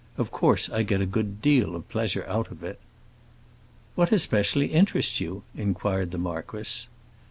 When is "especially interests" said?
4.11-5.21